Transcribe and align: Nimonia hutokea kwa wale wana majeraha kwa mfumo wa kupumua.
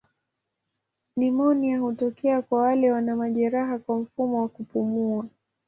Nimonia 1.15 1.79
hutokea 1.79 2.41
kwa 2.41 2.61
wale 2.61 2.91
wana 2.91 3.15
majeraha 3.15 3.79
kwa 3.79 3.99
mfumo 3.99 4.41
wa 4.41 4.47
kupumua. 4.49 5.25